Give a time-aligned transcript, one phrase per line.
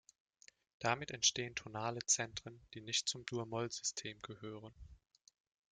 [0.79, 4.73] Damit entstehen tonale Zentren, die nicht zum Dur-Mollsystem gehören.